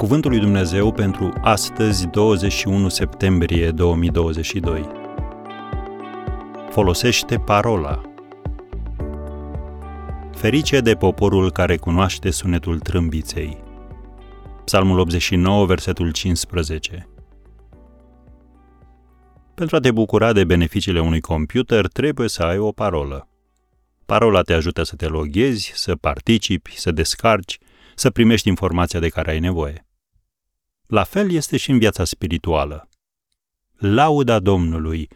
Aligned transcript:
Cuvântul 0.00 0.30
lui 0.30 0.40
Dumnezeu 0.40 0.92
pentru 0.92 1.32
astăzi, 1.40 2.06
21 2.06 2.88
septembrie 2.88 3.70
2022. 3.70 4.86
Folosește 6.70 7.38
parola. 7.38 8.00
Ferice 10.32 10.80
de 10.80 10.94
poporul 10.94 11.50
care 11.50 11.76
cunoaște 11.76 12.30
sunetul 12.30 12.78
trâmbiței. 12.78 13.62
Psalmul 14.64 14.98
89, 14.98 15.66
versetul 15.66 16.12
15. 16.12 17.08
Pentru 19.54 19.76
a 19.76 19.80
te 19.80 19.90
bucura 19.90 20.32
de 20.32 20.44
beneficiile 20.44 21.00
unui 21.00 21.20
computer, 21.20 21.86
trebuie 21.86 22.28
să 22.28 22.42
ai 22.42 22.58
o 22.58 22.72
parolă. 22.72 23.28
Parola 24.06 24.42
te 24.42 24.52
ajută 24.52 24.82
să 24.82 24.96
te 24.96 25.06
loghezi, 25.06 25.72
să 25.74 25.96
participi, 25.96 26.78
să 26.78 26.90
descarci, 26.90 27.58
să 27.94 28.10
primești 28.10 28.48
informația 28.48 29.00
de 29.00 29.08
care 29.08 29.30
ai 29.30 29.38
nevoie. 29.38 29.84
La 30.90 31.04
fel 31.04 31.30
este 31.30 31.56
și 31.56 31.70
în 31.70 31.78
viața 31.78 32.04
spirituală. 32.04 32.88
Lauda 33.76 34.38
Domnului 34.38 35.08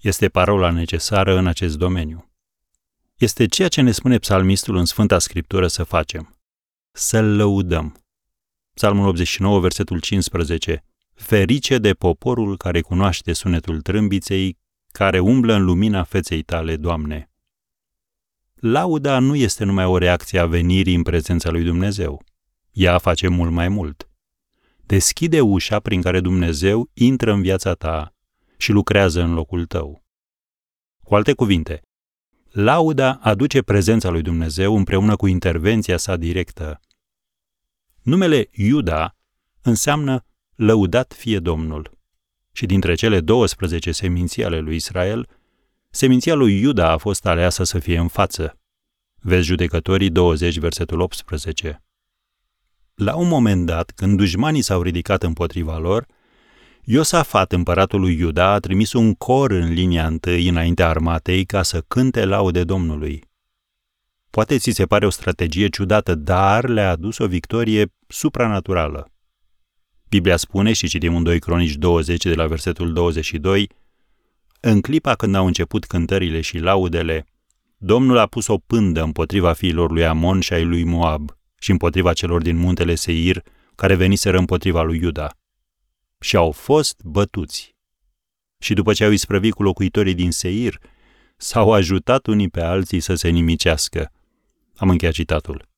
este 0.00 0.28
parola 0.28 0.70
necesară 0.70 1.38
în 1.38 1.46
acest 1.46 1.76
domeniu. 1.76 2.30
Este 3.16 3.46
ceea 3.46 3.68
ce 3.68 3.80
ne 3.80 3.90
spune 3.90 4.18
psalmistul 4.18 4.76
în 4.76 4.84
Sfânta 4.84 5.18
Scriptură 5.18 5.66
să 5.66 5.82
facem. 5.82 6.38
Să-L 6.92 7.36
lăudăm. 7.36 8.04
Psalmul 8.74 9.06
89, 9.06 9.60
versetul 9.60 10.00
15. 10.00 10.84
Ferice 11.14 11.78
de 11.78 11.92
poporul 11.92 12.56
care 12.56 12.80
cunoaște 12.80 13.32
sunetul 13.32 13.80
trâmbiței, 13.80 14.58
care 14.92 15.18
umblă 15.18 15.54
în 15.54 15.64
lumina 15.64 16.02
feței 16.02 16.42
tale, 16.42 16.76
Doamne. 16.76 17.30
Lauda 18.54 19.18
nu 19.18 19.34
este 19.34 19.64
numai 19.64 19.84
o 19.84 19.98
reacție 19.98 20.38
a 20.38 20.46
venirii 20.46 20.94
în 20.94 21.02
prezența 21.02 21.50
lui 21.50 21.62
Dumnezeu. 21.62 22.24
Ea 22.72 22.98
face 22.98 23.28
mult 23.28 23.50
mai 23.50 23.68
mult 23.68 24.08
deschide 24.86 25.40
ușa 25.40 25.80
prin 25.80 26.02
care 26.02 26.20
Dumnezeu 26.20 26.90
intră 26.92 27.32
în 27.32 27.42
viața 27.42 27.74
ta 27.74 28.14
și 28.56 28.72
lucrează 28.72 29.22
în 29.22 29.34
locul 29.34 29.66
tău. 29.66 30.04
Cu 31.02 31.14
alte 31.14 31.32
cuvinte, 31.32 31.82
lauda 32.50 33.12
aduce 33.12 33.62
prezența 33.62 34.08
lui 34.08 34.22
Dumnezeu 34.22 34.76
împreună 34.76 35.16
cu 35.16 35.26
intervenția 35.26 35.96
sa 35.96 36.16
directă. 36.16 36.80
Numele 38.02 38.48
Iuda 38.50 39.16
înseamnă 39.62 40.24
lăudat 40.54 41.12
fie 41.12 41.38
Domnul. 41.38 41.98
Și 42.52 42.66
dintre 42.66 42.94
cele 42.94 43.20
12 43.20 43.92
seminții 43.92 44.44
ale 44.44 44.58
lui 44.58 44.74
Israel, 44.74 45.28
seminția 45.90 46.34
lui 46.34 46.60
Iuda 46.60 46.90
a 46.90 46.96
fost 46.96 47.26
aleasă 47.26 47.64
să 47.64 47.78
fie 47.78 47.98
în 47.98 48.08
față. 48.08 48.58
Vezi 49.20 49.46
judecătorii 49.46 50.10
20, 50.10 50.58
versetul 50.58 51.00
18. 51.00 51.83
La 52.94 53.14
un 53.14 53.28
moment 53.28 53.66
dat, 53.66 53.90
când 53.90 54.16
dușmanii 54.16 54.62
s-au 54.62 54.82
ridicat 54.82 55.22
împotriva 55.22 55.78
lor, 55.78 56.06
Iosafat, 56.84 57.52
împăratul 57.52 58.00
lui 58.00 58.18
Iuda, 58.18 58.50
a 58.50 58.58
trimis 58.58 58.92
un 58.92 59.14
cor 59.14 59.50
în 59.50 59.72
linia 59.72 60.06
întâi 60.06 60.48
înaintea 60.48 60.88
armatei 60.88 61.44
ca 61.44 61.62
să 61.62 61.84
cânte 61.88 62.24
laude 62.24 62.64
Domnului. 62.64 63.24
Poate 64.30 64.58
ți 64.58 64.70
se 64.70 64.86
pare 64.86 65.06
o 65.06 65.10
strategie 65.10 65.68
ciudată, 65.68 66.14
dar 66.14 66.68
le-a 66.68 66.90
adus 66.90 67.18
o 67.18 67.26
victorie 67.26 67.92
supranaturală. 68.08 69.12
Biblia 70.08 70.36
spune, 70.36 70.72
și 70.72 70.88
citim 70.88 71.16
în 71.16 71.22
2 71.22 71.38
Cronici 71.38 71.74
20 71.74 72.24
de 72.24 72.34
la 72.34 72.46
versetul 72.46 72.92
22, 72.92 73.68
în 74.60 74.80
clipa 74.80 75.14
când 75.14 75.34
au 75.34 75.46
început 75.46 75.84
cântările 75.84 76.40
și 76.40 76.58
laudele, 76.58 77.26
Domnul 77.76 78.18
a 78.18 78.26
pus 78.26 78.46
o 78.46 78.58
pândă 78.58 79.02
împotriva 79.02 79.52
fiilor 79.52 79.90
lui 79.90 80.06
Amon 80.06 80.40
și 80.40 80.52
ai 80.52 80.64
lui 80.64 80.84
Moab– 80.84 81.30
și 81.64 81.70
împotriva 81.70 82.12
celor 82.12 82.42
din 82.42 82.56
muntele 82.56 82.94
Seir, 82.94 83.42
care 83.74 83.94
veniseră 83.94 84.38
împotriva 84.38 84.82
lui 84.82 84.98
Iuda. 85.02 85.36
Și 86.20 86.36
au 86.36 86.50
fost 86.50 87.00
bătuți. 87.02 87.74
Și 88.58 88.74
după 88.74 88.92
ce 88.92 89.04
au 89.04 89.10
isprăvit 89.10 89.52
cu 89.52 89.62
locuitorii 89.62 90.14
din 90.14 90.30
Seir, 90.30 90.78
s-au 91.36 91.72
ajutat 91.72 92.26
unii 92.26 92.48
pe 92.48 92.60
alții 92.60 93.00
să 93.00 93.14
se 93.14 93.28
nimicească. 93.28 94.12
Am 94.76 94.90
încheiat 94.90 95.14
citatul. 95.14 95.68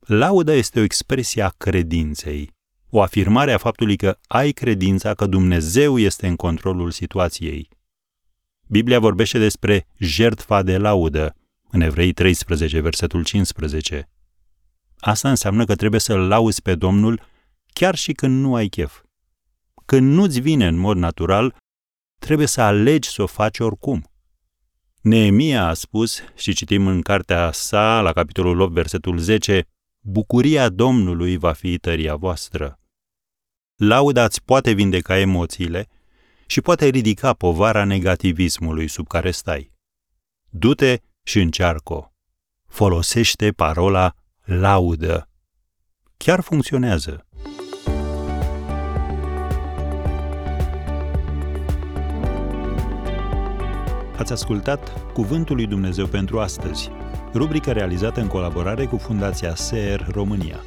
Lauda 0.00 0.52
este 0.52 0.80
o 0.80 0.82
expresie 0.82 1.42
a 1.42 1.48
credinței, 1.48 2.50
o 2.90 3.02
afirmare 3.02 3.52
a 3.52 3.58
faptului 3.58 3.96
că 3.96 4.18
ai 4.26 4.50
credința 4.52 5.14
că 5.14 5.26
Dumnezeu 5.26 5.98
este 5.98 6.26
în 6.26 6.36
controlul 6.36 6.90
situației. 6.90 7.68
Biblia 8.66 8.98
vorbește 8.98 9.38
despre 9.38 9.86
jertfa 9.98 10.62
de 10.62 10.78
laudă, 10.78 11.36
în 11.70 11.80
Evrei 11.80 12.12
13, 12.12 12.80
versetul 12.80 13.24
15. 13.24 14.08
Asta 15.04 15.28
înseamnă 15.28 15.64
că 15.64 15.74
trebuie 15.74 16.00
să-L 16.00 16.28
lauzi 16.28 16.62
pe 16.62 16.74
Domnul 16.74 17.22
chiar 17.72 17.94
și 17.94 18.12
când 18.12 18.40
nu 18.40 18.54
ai 18.54 18.68
chef. 18.68 19.02
Când 19.84 20.12
nu-ți 20.12 20.40
vine 20.40 20.66
în 20.66 20.76
mod 20.76 20.96
natural, 20.96 21.56
trebuie 22.20 22.46
să 22.46 22.60
alegi 22.60 23.08
să 23.08 23.22
o 23.22 23.26
faci 23.26 23.58
oricum. 23.58 24.10
Neemia 25.00 25.66
a 25.66 25.74
spus, 25.74 26.22
și 26.34 26.54
citim 26.54 26.86
în 26.86 27.02
cartea 27.02 27.52
sa, 27.52 28.00
la 28.00 28.12
capitolul 28.12 28.60
8, 28.60 28.72
versetul 28.72 29.18
10, 29.18 29.66
Bucuria 30.00 30.68
Domnului 30.68 31.36
va 31.36 31.52
fi 31.52 31.78
tăria 31.78 32.16
voastră. 32.16 32.80
Lauda 33.74 34.24
îți 34.24 34.42
poate 34.42 34.72
vindeca 34.72 35.18
emoțiile 35.18 35.88
și 36.46 36.60
poate 36.60 36.86
ridica 36.86 37.32
povara 37.32 37.84
negativismului 37.84 38.88
sub 38.88 39.06
care 39.06 39.30
stai. 39.30 39.72
Du-te 40.48 40.98
și 41.22 41.40
încearcă. 41.40 42.12
Folosește 42.68 43.52
parola 43.52 44.14
laudă. 44.44 45.28
Chiar 46.16 46.40
funcționează. 46.40 47.26
Ați 54.18 54.32
ascultat 54.32 55.12
Cuvântul 55.12 55.56
lui 55.56 55.66
Dumnezeu 55.66 56.06
pentru 56.06 56.40
astăzi, 56.40 56.90
rubrica 57.34 57.72
realizată 57.72 58.20
în 58.20 58.26
colaborare 58.26 58.86
cu 58.86 58.96
Fundația 58.96 59.54
SER 59.54 60.06
România. 60.10 60.60